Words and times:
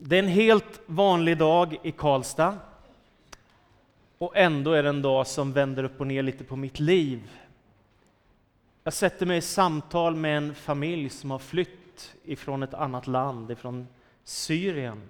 Det 0.00 0.16
är 0.16 0.22
en 0.22 0.28
helt 0.28 0.80
vanlig 0.86 1.38
dag 1.38 1.76
i 1.82 1.92
Karlstad. 1.92 2.58
Och 4.18 4.36
ändå 4.36 4.72
är 4.72 4.82
det 4.82 4.88
en 4.88 5.02
dag 5.02 5.26
som 5.26 5.52
vänder 5.52 5.84
upp 5.84 6.00
och 6.00 6.06
ner 6.06 6.22
lite 6.22 6.44
på 6.44 6.56
mitt 6.56 6.80
liv. 6.80 7.30
Jag 8.84 8.92
sätter 8.92 9.26
mig 9.26 9.38
i 9.38 9.40
samtal 9.40 10.16
med 10.16 10.36
en 10.36 10.54
familj 10.54 11.08
som 11.08 11.30
har 11.30 11.38
flytt 11.38 12.14
ifrån 12.24 12.62
ett 12.62 12.74
annat 12.74 13.06
land, 13.06 13.50
ifrån 13.50 13.86
Syrien. 14.24 15.02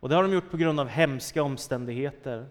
Och 0.00 0.08
det 0.08 0.14
har 0.14 0.22
de 0.22 0.32
gjort 0.32 0.50
på 0.50 0.56
grund 0.56 0.80
av 0.80 0.88
hemska 0.88 1.42
omständigheter. 1.42 2.46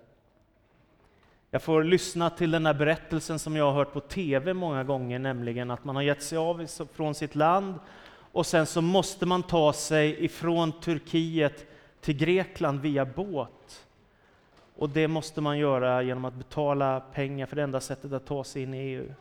Jag 1.52 1.64
får 1.64 1.84
lyssna 1.84 2.30
till 2.30 2.52
den 2.52 2.66
här 2.66 2.74
berättelsen 2.74 3.40
som 3.40 3.56
jag 3.56 3.66
har 3.66 3.74
hört 3.74 3.94
på 3.94 4.00
TV 4.00 4.54
många 4.54 4.84
gånger, 4.84 5.20
nämligen 5.20 5.72
att 5.72 5.84
man 5.84 5.96
har 5.96 6.04
gett 6.04 6.24
sig 6.24 6.38
av 6.38 6.68
från 6.94 7.16
sitt 7.16 7.36
land 7.36 7.74
och 8.32 8.46
sen 8.46 8.66
så 8.66 8.82
måste 8.82 9.26
man 9.26 9.44
ta 9.44 9.74
sig 9.74 10.26
ifrån 10.26 10.72
Turkiet 10.72 11.66
till 12.02 12.18
Grekland 12.18 12.80
via 12.80 13.06
båt. 13.06 13.88
Och 14.76 14.90
det 14.90 15.08
måste 15.08 15.42
man 15.42 15.58
göra 15.58 16.04
genom 16.04 16.26
att 16.26 16.34
betala 16.34 17.00
pengar, 17.00 17.46
för 17.46 17.56
det 17.56 17.64
enda 17.64 17.80
sättet 17.80 18.14
att 18.14 18.26
ta 18.26 18.44
sig 18.44 18.62
in 18.62 18.74
i 18.74 18.78
EU. 18.78 19.14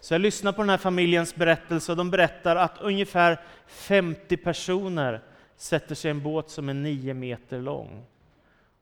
Så 0.00 0.14
jag 0.14 0.20
lyssnar 0.20 0.52
på 0.52 0.62
den 0.62 0.70
här 0.70 0.76
familjens 0.76 1.34
berättelse 1.34 1.92
och 1.92 1.98
de 1.98 2.10
berättar 2.10 2.56
att 2.56 2.80
ungefär 2.80 3.40
50 3.66 4.36
personer 4.36 5.20
sätter 5.56 5.94
sig 5.94 6.08
i 6.08 6.10
en 6.10 6.22
båt 6.22 6.50
som 6.50 6.68
är 6.68 6.74
nio 6.74 7.14
meter 7.14 7.58
lång. 7.58 8.04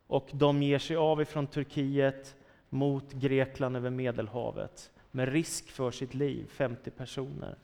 Och 0.06 0.28
de 0.32 0.62
ger 0.62 0.78
sig 0.78 0.96
av 0.96 1.22
ifrån 1.22 1.46
Turkiet 1.46 2.36
mot 2.68 3.12
Grekland 3.12 3.76
över 3.76 3.90
Medelhavet 3.90 4.90
med 5.10 5.32
risk 5.32 5.70
för 5.70 5.90
sitt 5.90 6.14
liv, 6.14 6.46
50 6.50 6.90
personer. 6.90 7.54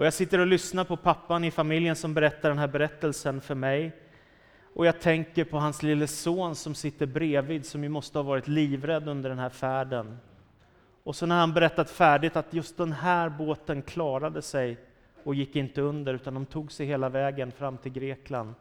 Och 0.00 0.06
jag 0.06 0.14
sitter 0.14 0.38
och 0.38 0.46
lyssnar 0.46 0.84
på 0.84 0.96
pappan 0.96 1.44
i 1.44 1.50
familjen 1.50 1.96
som 1.96 2.14
berättar 2.14 2.48
den 2.48 2.58
här 2.58 2.68
berättelsen 2.68 3.40
för 3.40 3.54
mig. 3.54 3.92
Och 4.74 4.86
jag 4.86 5.00
tänker 5.00 5.44
på 5.44 5.58
hans 5.58 5.82
lille 5.82 6.06
son 6.06 6.54
som 6.54 6.74
sitter 6.74 7.06
bredvid, 7.06 7.66
som 7.66 7.82
ju 7.82 7.88
måste 7.88 8.18
ha 8.18 8.22
varit 8.22 8.48
livrädd 8.48 9.08
under 9.08 9.30
den 9.30 9.38
här 9.38 9.48
färden. 9.48 10.18
Och 11.04 11.16
så 11.16 11.26
när 11.26 11.38
han 11.38 11.54
berättat 11.54 11.90
färdigt 11.90 12.36
att 12.36 12.54
just 12.54 12.76
den 12.76 12.92
här 12.92 13.28
båten 13.28 13.82
klarade 13.82 14.42
sig 14.42 14.78
och 15.24 15.34
gick 15.34 15.56
inte 15.56 15.80
under, 15.80 16.14
utan 16.14 16.34
de 16.34 16.46
tog 16.46 16.72
sig 16.72 16.86
hela 16.86 17.08
vägen 17.08 17.52
fram 17.52 17.78
till 17.78 17.92
Grekland, 17.92 18.54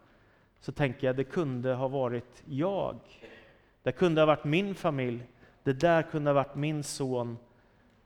så 0.60 0.72
tänker 0.72 1.08
jag 1.08 1.16
det 1.16 1.24
kunde 1.24 1.74
ha 1.74 1.88
varit 1.88 2.44
jag. 2.46 3.00
Det 3.84 3.92
kunde 3.92 4.22
ha 4.22 4.26
varit 4.26 4.44
min 4.44 4.76
familj. 4.76 5.24
Det 5.64 5.74
där 5.74 6.02
kunde 6.02 6.30
ha 6.30 6.36
varit 6.36 6.56
min 6.56 6.84
son 6.84 7.38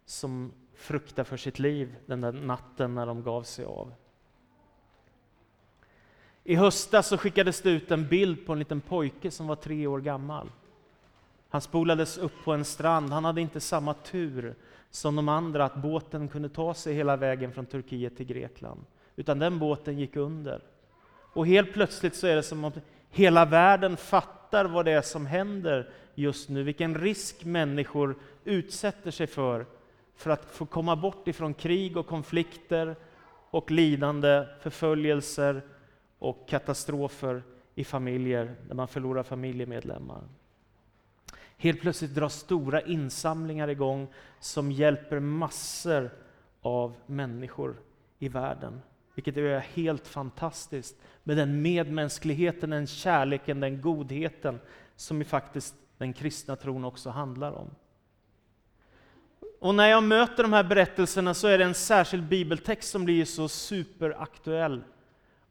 som 0.05 0.51
frukta 0.83 1.23
för 1.23 1.37
sitt 1.37 1.59
liv 1.59 1.95
den 2.05 2.21
där 2.21 2.31
natten 2.31 2.95
när 2.95 3.05
de 3.05 3.23
gav 3.23 3.43
sig 3.43 3.65
av. 3.65 3.93
I 6.43 6.55
höstas 6.55 7.07
så 7.07 7.17
skickades 7.17 7.61
det 7.61 7.69
ut 7.69 7.91
en 7.91 8.07
bild 8.07 8.45
på 8.45 8.53
en 8.53 8.59
liten 8.59 8.81
pojke 8.81 9.31
som 9.31 9.47
var 9.47 9.55
tre 9.55 9.87
år 9.87 9.99
gammal. 9.99 10.49
Han 11.49 11.61
spolades 11.61 12.17
upp 12.17 12.43
på 12.43 12.53
en 12.53 12.65
strand. 12.65 13.09
Han 13.09 13.25
hade 13.25 13.41
inte 13.41 13.59
samma 13.59 13.93
tur 13.93 14.55
som 14.89 15.15
de 15.15 15.29
andra, 15.29 15.65
att 15.65 15.75
båten 15.75 16.27
kunde 16.27 16.49
ta 16.49 16.73
sig 16.73 16.93
hela 16.93 17.15
vägen 17.15 17.53
från 17.53 17.65
Turkiet 17.65 18.17
till 18.17 18.25
Grekland. 18.25 18.85
Utan 19.15 19.39
den 19.39 19.59
båten 19.59 19.99
gick 19.99 20.15
under. 20.15 20.61
Och 21.33 21.47
helt 21.47 21.73
plötsligt 21.73 22.15
så 22.15 22.27
är 22.27 22.35
det 22.35 22.43
som 22.43 22.63
om 22.63 22.71
hela 23.09 23.45
världen 23.45 23.97
fattar 23.97 24.65
vad 24.65 24.85
det 24.85 24.91
är 24.91 25.01
som 25.01 25.25
händer 25.25 25.89
just 26.15 26.49
nu, 26.49 26.63
vilken 26.63 26.97
risk 26.97 27.45
människor 27.45 28.15
utsätter 28.43 29.11
sig 29.11 29.27
för, 29.27 29.65
för 30.15 30.29
att 30.29 30.45
få 30.45 30.65
komma 30.65 30.95
bort 30.95 31.27
ifrån 31.27 31.53
krig 31.53 31.97
och 31.97 32.07
konflikter 32.07 32.95
och 33.49 33.71
lidande, 33.71 34.45
förföljelser 34.59 35.61
och 36.19 36.47
katastrofer 36.49 37.43
i 37.75 37.83
familjer, 37.83 38.55
där 38.67 38.75
man 38.75 38.87
förlorar 38.87 39.23
familjemedlemmar. 39.23 40.23
Helt 41.57 41.81
plötsligt 41.81 42.15
dras 42.15 42.35
stora 42.35 42.81
insamlingar 42.81 43.67
igång 43.67 44.07
som 44.39 44.71
hjälper 44.71 45.19
massor 45.19 46.09
av 46.61 46.95
människor 47.05 47.75
i 48.19 48.29
världen. 48.29 48.81
Vilket 49.15 49.37
är 49.37 49.59
helt 49.59 50.07
fantastiskt 50.07 50.95
med 51.23 51.37
den 51.37 51.61
medmänskligheten, 51.61 52.69
den 52.69 52.87
kärleken, 52.87 53.59
den 53.59 53.81
godheten 53.81 54.59
som 54.95 55.17
ju 55.17 55.23
faktiskt 55.23 55.75
den 55.97 56.13
kristna 56.13 56.55
tron 56.55 56.85
också 56.85 57.09
handlar 57.09 57.51
om. 57.51 57.69
Och 59.63 59.75
när 59.75 59.87
jag 59.87 60.03
möter 60.03 60.43
de 60.43 60.53
här 60.53 60.63
berättelserna 60.63 61.33
så 61.33 61.47
är 61.47 61.57
det 61.57 61.63
en 61.63 61.73
särskild 61.73 62.23
bibeltext 62.23 62.89
som 62.89 63.05
blir 63.05 63.25
så 63.25 63.47
superaktuell. 63.47 64.83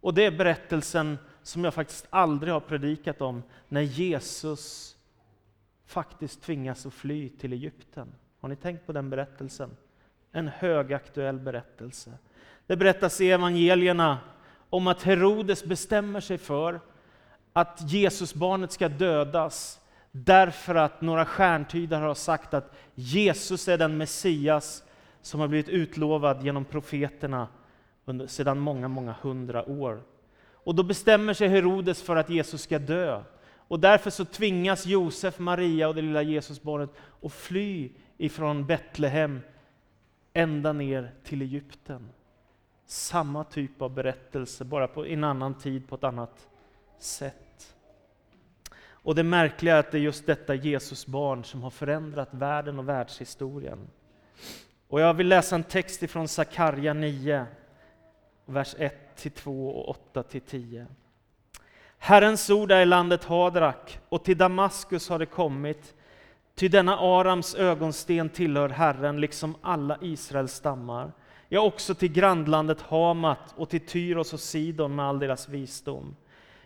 Och 0.00 0.15
det 0.15 0.25
är 0.25 0.31
berättelsen 0.31 1.19
som 1.43 1.65
jag 1.65 1.75
faktiskt 1.75 2.06
aldrig 2.11 2.53
har 2.53 2.61
predikat 2.61 3.21
om, 3.21 3.43
när 3.69 3.81
Jesus 3.81 4.97
faktiskt 5.87 6.43
tvingas 6.43 6.87
att 6.87 6.95
fly 6.95 7.28
till 7.28 7.53
Egypten. 7.53 8.15
Har 8.41 8.49
ni 8.49 8.56
tänkt 8.56 8.87
på 8.87 8.93
den 8.93 9.11
berättelsen? 9.11 9.77
En 10.33 10.49
högaktuell 10.49 11.39
berättelse. 11.39 12.12
Det 12.67 12.77
berättas 12.77 13.21
i 13.21 13.31
evangelierna 13.31 14.19
om 14.71 14.87
att 14.87 15.03
Herodes 15.03 15.65
bestämmer 15.65 16.21
sig 16.21 16.39
för 16.39 16.81
att 17.53 17.79
Jesusbarnet 17.93 18.73
ska 18.73 18.89
dödas 18.89 19.81
därför 20.12 20.75
att 20.75 21.00
några 21.00 21.25
stjärntydare 21.25 22.05
har 22.05 22.15
sagt 22.15 22.55
att 22.55 22.73
Jesus 22.95 23.69
är 23.69 23.78
den 23.78 23.97
Messias 23.97 24.83
som 25.23 25.41
har 25.41 25.49
blivit 25.49 25.69
utlovad 25.69 26.45
genom 26.45 26.65
profeterna 26.65 27.49
under, 28.05 28.27
sedan 28.27 28.59
många, 28.59 28.89
många 28.89 29.15
hundra 29.23 29.69
år. 29.71 30.03
Och 30.53 30.75
då 30.75 30.83
bestämmer 30.83 31.34
sig 31.34 31.49
Herodes 31.49 32.03
för 32.03 32.17
att 32.17 32.31
Jesus 32.31 32.62
ska 32.62 32.78
dö. 32.78 33.23
Och 33.69 33.81
därför 33.81 34.11
så 34.11 34.25
tvingas 34.25 34.87
Josef, 34.87 35.39
Maria 35.39 35.89
och 35.89 35.95
det 35.95 36.03
lilla 36.03 36.23
Jesusbarnet 36.23 36.91
att 37.23 37.33
fly 37.33 37.91
ifrån 38.19 38.67
Betlehem 38.67 39.41
ända 40.33 40.73
ner 40.73 41.15
till 41.25 41.43
Egypten. 41.43 42.09
Samma 42.87 43.44
typ 43.44 43.83
av 43.83 43.94
berättelse, 43.94 44.65
bara 44.65 44.89
på 44.89 45.06
en 45.06 45.25
annan 45.25 45.55
tid, 45.55 45.89
på 45.89 45.94
ett 45.94 46.05
annat 46.05 46.49
sätt. 46.99 47.41
Och 49.02 49.14
det 49.14 49.22
märkliga 49.22 49.74
är 49.74 49.80
att 49.80 49.90
det 49.90 49.98
är 49.98 50.02
just 50.02 50.26
detta 50.26 50.54
Jesusbarn 50.54 51.44
som 51.44 51.62
har 51.62 51.70
förändrat 51.70 52.28
världen 52.30 52.78
och 52.78 52.88
världshistorien. 52.88 53.78
Och 54.88 55.00
jag 55.00 55.14
vill 55.14 55.28
läsa 55.28 55.54
en 55.54 55.64
text 55.64 56.02
ifrån 56.02 56.28
Sakarja 56.28 56.94
9, 56.94 57.46
vers 58.46 58.76
1-2 58.76 59.70
och 59.70 59.96
8-10. 60.14 60.86
Herrens 61.98 62.50
ord 62.50 62.72
är 62.72 62.80
i 62.80 62.86
landet 62.86 63.24
Hadrak, 63.24 64.00
och 64.08 64.24
till 64.24 64.38
Damaskus 64.38 65.08
har 65.08 65.19
det 65.19 65.26
kommit, 65.26 65.94
ty 66.54 66.69
denna 66.69 66.98
Arams 66.98 67.54
ögonsten 67.54 68.28
tillhör 68.28 68.69
Herren, 68.69 69.20
liksom 69.20 69.56
alla 69.62 69.98
Israels 70.00 70.52
stammar. 70.52 71.12
Ja, 71.48 71.60
också 71.60 71.94
till 71.94 72.12
grannlandet 72.12 72.80
Hamat 72.80 73.54
och 73.56 73.69
till 73.69 73.86
Tyros 73.86 74.32
och 74.32 74.40
Sidon 74.40 74.94
med 74.94 75.04
all 75.04 75.19
deras 75.19 75.48
visdom. 75.48 76.16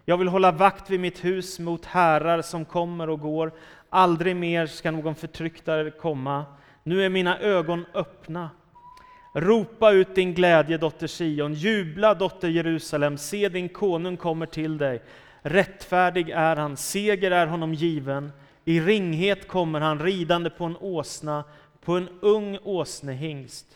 Jag 0.08 0.16
vill 0.16 0.28
hålla 0.28 0.52
vakt 0.52 0.90
vid 0.90 1.00
mitt 1.00 1.24
hus 1.24 1.58
mot 1.58 1.84
herrar 1.84 2.42
som 2.42 2.64
kommer 2.64 3.10
och 3.10 3.20
går. 3.20 3.52
Aldrig 3.90 4.36
mer 4.36 4.66
ska 4.66 4.90
någon 4.90 5.14
förtrycktare 5.14 5.90
komma. 5.90 6.44
Nu 6.82 7.04
är 7.04 7.08
mina 7.08 7.38
ögon 7.38 7.84
öppna. 7.94 8.50
Ropa 9.34 9.92
ut 9.92 10.14
din 10.14 10.34
glädje, 10.34 10.78
dotter 10.78 11.06
Sion. 11.06 11.54
Jubla, 11.54 12.14
dotter 12.14 12.48
Jerusalem. 12.48 13.18
Se, 13.18 13.48
din 13.48 13.68
konung 13.68 14.16
kommer 14.16 14.46
till 14.46 14.78
dig. 14.78 15.02
Rättfärdig 15.42 16.30
är 16.30 16.56
han, 16.56 16.76
seger 16.76 17.30
är 17.30 17.46
honom 17.46 17.74
given. 17.74 18.32
I 18.64 18.80
ringhet 18.80 19.48
kommer 19.48 19.80
han 19.80 19.98
ridande 19.98 20.50
på 20.50 20.64
en 20.64 20.76
åsna, 20.76 21.44
på 21.84 21.92
en 21.92 22.08
ung 22.20 22.58
åsnehingst. 22.62 23.66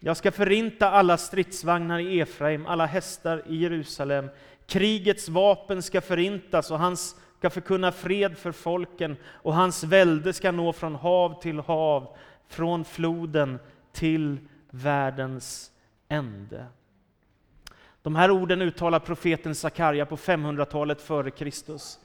Jag 0.00 0.16
ska 0.16 0.32
förinta 0.32 0.90
alla 0.90 1.16
stridsvagnar 1.16 1.98
i 1.98 2.20
Efraim, 2.20 2.66
alla 2.66 2.86
hästar 2.86 3.42
i 3.48 3.56
Jerusalem. 3.56 4.28
Krigets 4.66 5.28
vapen 5.28 5.82
ska 5.82 6.00
förintas 6.00 6.70
och 6.70 6.78
han 6.78 6.96
ska 6.96 7.50
förkunna 7.50 7.92
fred 7.92 8.38
för 8.38 8.52
folken 8.52 9.16
och 9.26 9.54
hans 9.54 9.84
välde 9.84 10.32
ska 10.32 10.52
nå 10.52 10.72
från 10.72 10.94
hav 10.94 11.40
till 11.40 11.58
hav, 11.58 12.16
från 12.48 12.84
floden 12.84 13.58
till 13.92 14.38
världens 14.70 15.70
ände. 16.08 16.66
De 18.02 18.16
här 18.16 18.30
orden 18.30 18.62
uttalar 18.62 18.98
profeten 18.98 19.54
Sakarja 19.54 20.06
på 20.06 20.16
500-talet 20.16 21.00
före 21.00 21.30
Kristus. 21.30 21.98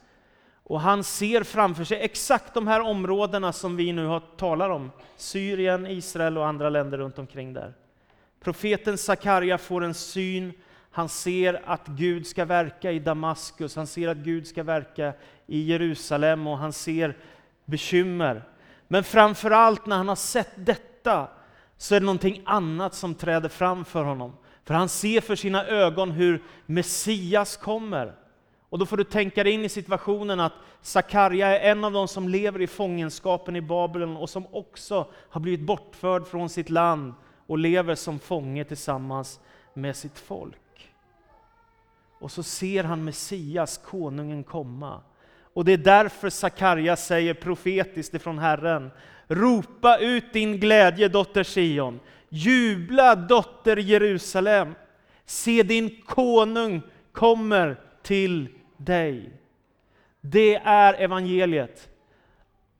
Och 0.64 0.80
han 0.80 1.04
ser 1.04 1.42
framför 1.42 1.84
sig 1.84 2.00
exakt 2.00 2.54
de 2.54 2.66
här 2.66 2.80
områdena 2.80 3.52
som 3.52 3.76
vi 3.76 3.92
nu 3.92 4.06
har 4.06 4.20
talar 4.20 4.70
om. 4.70 4.90
Syrien, 5.16 5.86
Israel 5.86 6.38
och 6.38 6.46
andra 6.46 6.68
länder 6.68 6.98
runt 6.98 7.18
omkring 7.18 7.52
där. 7.52 7.74
Profeten 8.40 8.98
Sakarja 8.98 9.58
får 9.58 9.84
en 9.84 9.94
syn, 9.94 10.52
han 10.90 11.08
ser 11.08 11.62
att 11.64 11.86
Gud 11.86 12.26
ska 12.26 12.44
verka 12.44 12.92
i 12.92 12.98
Damaskus, 12.98 13.76
han 13.76 13.86
ser 13.86 14.08
att 14.08 14.16
Gud 14.16 14.46
ska 14.46 14.62
verka 14.62 15.12
i 15.46 15.62
Jerusalem 15.62 16.46
och 16.46 16.58
han 16.58 16.72
ser 16.72 17.16
bekymmer. 17.64 18.42
Men 18.88 19.04
framför 19.04 19.50
allt 19.50 19.86
när 19.86 19.96
han 19.96 20.08
har 20.08 20.16
sett 20.16 20.50
detta 20.54 21.28
så 21.76 21.94
är 21.94 22.00
det 22.00 22.06
någonting 22.06 22.42
annat 22.44 22.94
som 22.94 23.14
träder 23.14 23.48
fram 23.48 23.84
för 23.84 24.04
honom. 24.04 24.32
För 24.64 24.74
han 24.74 24.88
ser 24.88 25.20
för 25.20 25.36
sina 25.36 25.66
ögon 25.66 26.10
hur 26.10 26.42
Messias 26.66 27.56
kommer. 27.56 28.14
Och 28.68 28.78
då 28.78 28.86
får 28.86 28.96
du 28.96 29.04
tänka 29.04 29.44
dig 29.44 29.52
in 29.52 29.64
i 29.64 29.68
situationen 29.68 30.40
att 30.40 30.52
Sakarja 30.82 31.58
är 31.58 31.70
en 31.70 31.84
av 31.84 31.92
de 31.92 32.08
som 32.08 32.28
lever 32.28 32.60
i 32.60 32.66
fångenskapen 32.66 33.56
i 33.56 33.60
Babylon 33.60 34.16
och 34.16 34.30
som 34.30 34.46
också 34.54 35.06
har 35.30 35.40
blivit 35.40 35.66
bortförd 35.66 36.26
från 36.26 36.48
sitt 36.48 36.70
land 36.70 37.14
och 37.46 37.58
lever 37.58 37.94
som 37.94 38.18
fånge 38.18 38.64
tillsammans 38.64 39.40
med 39.74 39.96
sitt 39.96 40.18
folk. 40.18 40.56
Och 42.20 42.30
så 42.30 42.42
ser 42.42 42.84
han 42.84 43.04
Messias, 43.04 43.78
konungen, 43.78 44.44
komma. 44.44 45.00
Och 45.54 45.64
det 45.64 45.72
är 45.72 45.78
därför 45.78 46.30
Sakarja 46.30 46.96
säger 46.96 47.34
profetiskt 47.34 48.14
ifrån 48.14 48.38
Herren, 48.38 48.90
ropa 49.28 49.98
ut 49.98 50.32
din 50.32 50.60
glädje 50.60 51.08
dotter 51.08 51.44
Sion, 51.44 52.00
jubla 52.28 53.14
dotter 53.14 53.76
Jerusalem, 53.76 54.74
se 55.24 55.62
din 55.62 56.02
konung 56.06 56.82
kommer 57.12 57.80
till 58.02 58.48
dig. 58.76 59.32
Det 60.20 60.56
är 60.56 60.94
evangeliet. 60.94 61.88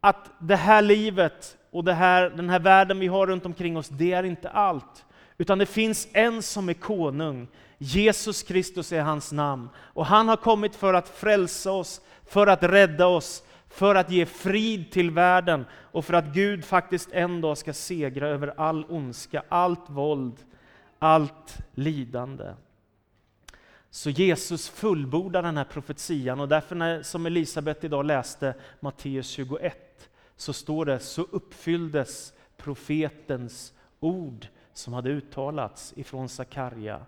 Att 0.00 0.30
det 0.38 0.56
här 0.56 0.82
livet 0.82 1.56
och 1.70 1.84
det 1.84 1.92
här, 1.92 2.30
den 2.30 2.50
här 2.50 2.60
världen 2.60 2.98
vi 2.98 3.06
har 3.06 3.26
runt 3.26 3.46
omkring 3.46 3.76
oss, 3.76 3.88
det 3.88 4.12
är 4.12 4.22
inte 4.22 4.48
allt. 4.48 5.04
Utan 5.40 5.58
det 5.58 5.66
finns 5.66 6.08
en 6.12 6.42
som 6.42 6.68
är 6.68 6.74
konung. 6.74 7.48
Jesus 7.78 8.42
Kristus 8.42 8.92
är 8.92 9.02
hans 9.02 9.32
namn. 9.32 9.68
Och 9.76 10.06
han 10.06 10.28
har 10.28 10.36
kommit 10.36 10.76
för 10.76 10.94
att 10.94 11.08
frälsa 11.08 11.72
oss, 11.72 12.00
för 12.24 12.46
att 12.46 12.62
rädda 12.62 13.06
oss, 13.06 13.42
för 13.68 13.94
att 13.94 14.10
ge 14.10 14.26
frid 14.26 14.90
till 14.90 15.10
världen 15.10 15.64
och 15.72 16.04
för 16.04 16.14
att 16.14 16.24
Gud 16.24 16.64
faktiskt 16.64 17.12
en 17.12 17.40
dag 17.40 17.58
ska 17.58 17.72
segra 17.72 18.28
över 18.28 18.54
all 18.56 18.84
ondska, 18.88 19.42
allt 19.48 19.90
våld, 19.90 20.36
allt 20.98 21.58
lidande. 21.74 22.54
Så 23.90 24.10
Jesus 24.10 24.68
fullbordar 24.68 25.42
den 25.42 25.56
här 25.56 25.64
profetian 25.64 26.40
och 26.40 26.48
därför 26.48 26.76
när, 26.76 27.02
som 27.02 27.26
Elisabet 27.26 27.84
idag 27.84 28.06
läste 28.06 28.54
Matteus 28.80 29.28
21 29.28 30.10
så 30.36 30.52
står 30.52 30.84
det 30.84 30.98
så 30.98 31.22
uppfylldes 31.22 32.32
profetens 32.56 33.72
ord 34.00 34.46
som 34.80 34.92
hade 34.92 35.10
uttalats 35.10 35.92
ifrån 35.96 36.28
Sakarja. 36.28 37.00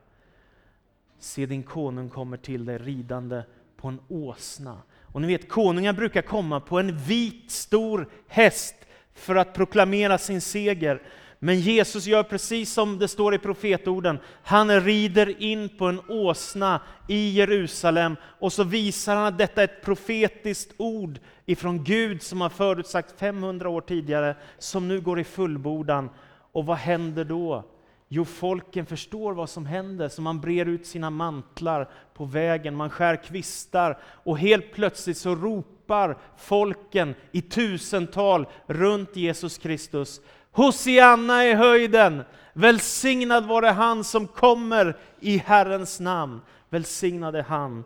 Se 1.19 1.47
din 1.47 1.63
konung 1.63 2.11
kommer 2.11 2.37
till 2.37 2.65
dig 2.65 2.79
ridande 2.79 3.43
på 3.77 3.89
en 3.89 4.01
åsna. 4.09 4.83
Och 5.03 5.21
ni 5.21 5.27
vet, 5.27 5.49
konungar 5.49 5.93
brukar 5.93 6.23
komma 6.23 6.61
på 6.61 6.79
en 6.79 6.99
vit 6.99 7.51
stor 7.51 8.09
häst 8.29 8.75
för 9.15 9.35
att 9.35 9.55
proklamera 9.55 10.19
sin 10.19 10.41
seger. 10.41 11.03
Men 11.39 11.61
Jesus 11.61 12.07
gör 12.07 12.23
precis 12.23 12.73
som 12.73 12.99
det 12.99 13.09
står 13.09 13.35
i 13.35 13.39
profetorden. 13.39 14.19
Han 14.43 14.81
rider 14.81 15.43
in 15.43 15.69
på 15.69 15.87
en 15.87 16.01
åsna 16.09 16.81
i 17.09 17.31
Jerusalem 17.31 18.17
och 18.23 18.53
så 18.53 18.65
visar 18.65 19.17
han 19.17 19.27
att 19.27 19.39
detta 19.39 19.61
är 19.61 19.65
ett 19.65 19.85
profetiskt 19.85 20.75
ord 20.77 21.19
ifrån 21.47 21.85
Gud 21.85 22.23
som 22.23 22.41
har 22.41 22.49
förutsagt 22.49 23.19
500 23.19 23.69
år 23.69 23.81
tidigare, 23.81 24.37
som 24.59 24.89
nu 24.89 25.01
går 25.01 25.21
i 25.21 25.25
fullbordan. 25.25 26.11
Och 26.53 26.67
vad 26.67 26.77
händer 26.77 27.25
då? 27.25 27.65
Jo, 28.09 28.25
folken 28.25 28.87
förstår 28.87 29.33
vad 29.33 29.51
som 29.51 29.67
händer, 29.67 30.09
så 30.09 30.23
man 30.23 30.41
brer 30.41 30.67
ut 30.67 30.87
sina 30.87 31.11
mantlar 31.11 31.91
på 32.15 32.25
vägen, 32.25 32.77
man 32.77 32.91
skär 32.91 33.17
kvistar 33.17 33.99
och 34.05 34.39
helt 34.39 34.73
plötsligt 34.73 35.17
så 35.17 35.35
ropar 35.35 36.19
folken 36.37 37.15
i 37.33 37.43
tusental 37.43 38.47
runt 38.67 39.17
Jesus 39.17 39.59
Kristus. 39.59 40.21
Hosianna 40.51 41.47
i 41.47 41.55
höjden! 41.55 42.23
Välsignad 42.53 43.47
vare 43.47 43.67
han 43.67 44.05
som 44.05 44.27
kommer 44.27 44.97
i 45.21 45.37
Herrens 45.37 46.01
namn. 46.01 46.41
Välsignad 46.69 47.37
är 47.37 47.43
han, 47.43 47.85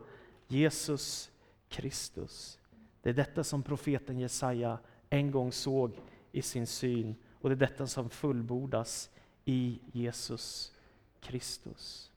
Jesus 0.48 1.30
Kristus. 1.68 2.58
Det 3.02 3.08
är 3.08 3.14
detta 3.14 3.44
som 3.44 3.62
profeten 3.62 4.18
Jesaja 4.18 4.78
en 5.10 5.30
gång 5.30 5.52
såg 5.52 5.92
i 6.32 6.42
sin 6.42 6.66
syn 6.66 7.14
och 7.46 7.50
det 7.50 7.64
är 7.64 7.68
detta 7.68 7.86
som 7.86 8.10
fullbordas 8.10 9.10
i 9.44 9.78
Jesus 9.92 10.72
Kristus. 11.20 12.10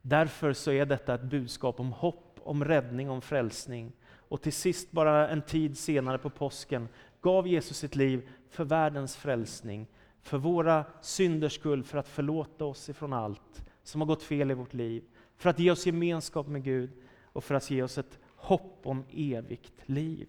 Därför 0.00 0.52
så 0.52 0.70
är 0.72 0.86
detta 0.86 1.14
ett 1.14 1.22
budskap 1.22 1.80
om 1.80 1.92
hopp, 1.92 2.40
om 2.42 2.64
räddning, 2.64 3.10
om 3.10 3.22
frälsning. 3.22 3.92
Och 4.12 4.42
till 4.42 4.52
sist, 4.52 4.92
bara 4.92 5.28
en 5.28 5.42
tid 5.42 5.78
senare 5.78 6.18
på 6.18 6.30
påsken, 6.30 6.88
gav 7.20 7.48
Jesus 7.48 7.78
sitt 7.78 7.96
liv 7.96 8.28
för 8.50 8.64
världens 8.64 9.16
frälsning, 9.16 9.86
för 10.22 10.38
våra 10.38 10.84
synders 11.00 11.54
skull, 11.54 11.84
för 11.84 11.98
att 11.98 12.08
förlåta 12.08 12.64
oss 12.64 12.88
ifrån 12.88 13.12
allt 13.12 13.64
som 13.82 14.00
har 14.00 14.08
gått 14.08 14.22
fel 14.22 14.50
i 14.50 14.54
vårt 14.54 14.74
liv, 14.74 15.04
för 15.36 15.50
att 15.50 15.58
ge 15.58 15.70
oss 15.70 15.86
gemenskap 15.86 16.46
med 16.46 16.64
Gud 16.64 16.90
och 17.24 17.44
för 17.44 17.54
att 17.54 17.70
ge 17.70 17.82
oss 17.82 17.98
ett 17.98 18.18
hopp 18.36 18.80
om 18.82 19.04
evigt 19.12 19.88
liv. 19.88 20.28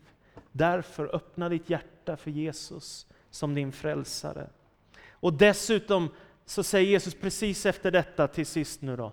Därför 0.52 1.16
öppna 1.16 1.50
ditt 1.50 1.70
hjärta 1.70 2.18
för 2.18 2.32
Jesus 2.32 3.08
som 3.34 3.56
din 3.56 3.72
frälsare. 3.72 4.48
Och 5.12 5.34
dessutom 5.34 6.10
så 6.46 6.64
säger 6.64 6.90
Jesus 6.90 7.16
precis 7.16 7.66
efter 7.66 7.92
detta, 7.92 8.28
till 8.28 8.46
sist 8.46 8.82
nu 8.82 8.96
då, 8.96 9.12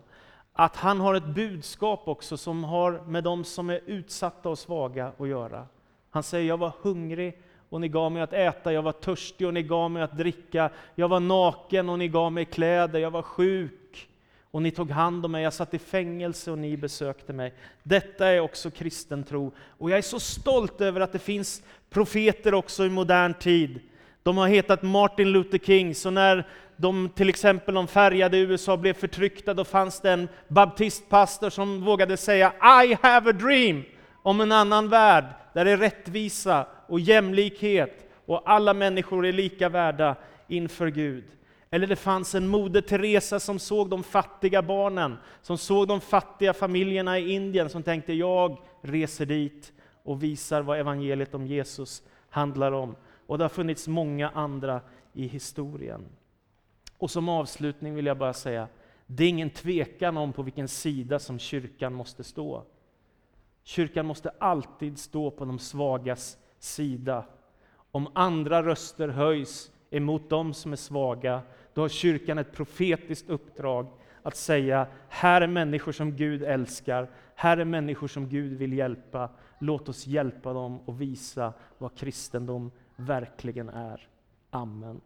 att 0.53 0.77
han 0.77 1.01
har 1.01 1.15
ett 1.15 1.27
budskap 1.27 2.03
också 2.09 2.37
som 2.37 2.65
har 2.65 3.03
med 3.07 3.25
de 3.25 3.45
som 3.45 3.71
är 3.71 3.81
utsatta 3.87 4.49
och 4.49 4.59
svaga 4.59 5.13
att 5.19 5.29
göra. 5.29 5.67
Han 6.11 6.23
säger, 6.23 6.49
jag 6.49 6.57
var 6.57 6.73
hungrig 6.83 7.43
och 7.69 7.81
ni 7.81 7.89
gav 7.89 8.13
mig 8.13 8.23
att 8.23 8.33
äta, 8.33 8.73
jag 8.73 8.83
var 8.83 8.93
törstig 8.93 9.47
och 9.47 9.55
ni 9.55 9.63
gav 9.63 9.91
mig 9.91 10.03
att 10.03 10.17
dricka, 10.17 10.71
jag 10.95 11.09
var 11.09 11.21
naken 11.21 11.89
och 11.89 11.99
ni 11.99 12.09
gav 12.09 12.33
mig 12.33 12.45
kläder, 12.45 12.99
jag 12.99 13.11
var 13.11 13.23
sjuk 13.23 14.09
och 14.51 14.63
ni 14.63 14.71
tog 14.71 14.91
hand 14.91 15.25
om 15.25 15.33
mig, 15.33 15.43
jag 15.43 15.53
satt 15.53 15.75
i 15.75 15.79
fängelse 15.79 16.51
och 16.51 16.59
ni 16.59 16.77
besökte 16.77 17.33
mig. 17.33 17.55
Detta 17.83 18.27
är 18.27 18.41
också 18.41 18.71
kristen 18.71 19.25
tro. 19.25 19.53
Och 19.59 19.91
jag 19.91 19.99
är 19.99 20.03
så 20.03 20.21
stolt 20.21 20.81
över 20.81 21.01
att 21.01 21.13
det 21.13 21.19
finns 21.19 21.63
profeter 21.91 22.55
också 22.55 22.87
i 22.87 22.91
modern 22.91 23.35
tid 23.35 23.81
de 24.23 24.37
har 24.37 24.49
hetat 24.49 24.83
Martin 24.83 25.33
Luther 25.33 25.59
King, 25.59 25.95
så 25.95 26.11
när 26.11 26.47
de 26.77 27.09
till 27.09 27.29
exempel 27.29 27.75
de 27.75 27.87
färgade 27.87 28.37
i 28.37 28.41
USA 28.41 28.77
blev 28.77 28.95
förtryckta, 28.95 29.55
då 29.55 29.65
fanns 29.65 30.01
det 30.01 30.11
en 30.11 30.29
baptistpastor 30.49 31.51
som 31.51 31.85
vågade 31.85 32.17
säga 32.17 32.53
I 32.85 32.97
have 33.03 33.31
a 33.31 33.33
dream 33.33 33.83
om 34.23 34.41
en 34.41 34.53
annan 34.53 34.89
värld 34.89 35.25
där 35.55 35.65
det 35.65 35.71
är 35.71 35.77
rättvisa 35.77 36.67
och 36.87 37.01
jämlikhet 37.01 38.11
och 38.27 38.43
alla 38.45 38.75
människor 38.75 39.27
är 39.27 39.33
lika 39.33 39.69
värda 39.69 40.17
inför 40.49 40.89
Gud. 40.89 41.25
Eller 41.71 41.87
det 41.87 41.97
fanns 41.97 42.35
en 42.35 42.49
moder 42.49 42.81
Teresa 42.81 43.41
som 43.41 43.59
såg 43.59 43.91
de 43.91 44.03
fattiga 44.03 44.63
barnen, 44.63 45.17
som 45.43 45.59
såg 45.59 45.89
de 45.89 46.01
fattiga 46.01 46.53
familjerna 46.53 47.19
i 47.19 47.33
Indien, 47.33 47.69
som 47.69 47.83
tänkte 47.83 48.13
jag 48.13 48.59
reser 48.83 49.27
dit 49.27 49.73
och 50.03 50.23
visar 50.23 50.63
vad 50.63 50.79
evangeliet 50.79 51.35
om 51.35 51.47
Jesus 51.47 52.03
handlar 52.31 52.73
om. 52.73 52.95
Och 53.31 53.39
det 53.39 53.45
har 53.45 53.49
funnits 53.49 53.89
många 53.89 54.29
andra 54.29 54.81
i 55.13 55.27
historien. 55.27 56.05
Och 56.99 57.11
som 57.11 57.29
avslutning 57.29 57.95
vill 57.95 58.07
jag 58.07 58.19
bara 58.19 58.33
säga, 58.33 58.69
det 59.07 59.25
är 59.25 59.29
ingen 59.29 59.51
tvekan 59.51 60.17
om 60.17 60.33
på 60.33 60.43
vilken 60.43 60.69
sida 60.69 61.19
som 61.19 61.39
kyrkan 61.39 61.95
måste 61.95 62.25
stå. 62.25 62.63
Kyrkan 63.63 64.07
måste 64.07 64.31
alltid 64.39 64.99
stå 64.99 65.31
på 65.31 65.45
de 65.45 65.59
svagas 65.59 66.39
sida. 66.59 67.25
Om 67.91 68.09
andra 68.13 68.63
röster 68.63 69.09
höjs 69.09 69.71
emot 69.91 70.31
de 70.31 70.55
som 70.55 70.73
är 70.73 70.77
svaga, 70.77 71.43
då 71.75 71.81
har 71.81 71.89
kyrkan 71.89 72.39
ett 72.39 72.53
profetiskt 72.53 73.31
uppdrag 73.31 73.87
att 74.23 74.37
säga, 74.37 74.87
här 75.09 75.41
är 75.41 75.47
människor 75.47 75.93
som 75.93 76.17
Gud 76.17 76.43
älskar, 76.43 77.11
här 77.35 77.57
är 77.57 77.65
människor 77.65 78.09
som 78.09 78.29
Gud 78.29 78.53
vill 78.59 78.73
hjälpa. 78.73 79.31
Låt 79.59 79.89
oss 79.89 80.07
hjälpa 80.07 80.53
dem 80.53 80.81
och 80.85 81.01
visa 81.01 81.53
vad 81.79 81.95
kristendom 81.95 82.71
verkligen 83.01 83.69
är. 83.69 84.09
Amen. 84.51 85.01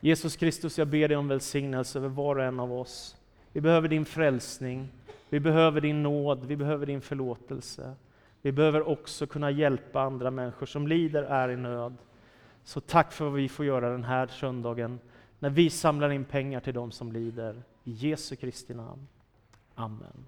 Jesus 0.00 0.36
Kristus, 0.36 0.78
jag 0.78 0.88
ber 0.88 1.08
dig 1.08 1.16
om 1.16 1.28
välsignelse 1.28 1.98
över 1.98 2.08
var 2.08 2.36
och 2.36 2.44
en 2.44 2.60
av 2.60 2.72
oss. 2.72 3.16
Vi 3.52 3.60
behöver 3.60 3.88
din 3.88 4.04
frälsning, 4.04 4.88
vi 5.28 5.40
behöver 5.40 5.80
din 5.80 6.02
nåd, 6.02 6.44
vi 6.44 6.56
behöver 6.56 6.86
din 6.86 7.00
förlåtelse. 7.00 7.94
Vi 8.42 8.52
behöver 8.52 8.88
också 8.88 9.26
kunna 9.26 9.50
hjälpa 9.50 10.00
andra 10.00 10.30
människor 10.30 10.66
som 10.66 10.88
lider, 10.88 11.22
är 11.22 11.48
i 11.48 11.56
nöd. 11.56 11.96
Så 12.64 12.80
tack 12.80 13.12
för 13.12 13.24
vad 13.24 13.34
vi 13.34 13.48
får 13.48 13.66
göra 13.66 13.90
den 13.90 14.04
här 14.04 14.26
söndagen, 14.26 15.00
när 15.38 15.50
vi 15.50 15.70
samlar 15.70 16.10
in 16.10 16.24
pengar 16.24 16.60
till 16.60 16.74
dem 16.74 16.90
som 16.90 17.12
lider. 17.12 17.62
I 17.84 17.92
Jesu 17.92 18.36
Kristi 18.36 18.74
namn. 18.74 19.08
Amen. 19.74 20.26